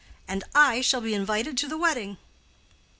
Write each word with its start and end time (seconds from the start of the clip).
And 0.27 0.43
I 0.55 0.81
shall 0.81 1.01
be 1.01 1.13
invited 1.13 1.59
to 1.59 1.67
the 1.67 1.77
wedding." 1.77 2.17